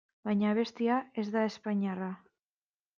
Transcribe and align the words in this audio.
Baina 0.27 0.47
abestia 0.53 0.97
ez 1.23 1.27
da 1.37 1.47
espainiarra. 1.53 2.13